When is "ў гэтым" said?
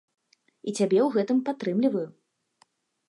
1.07-1.43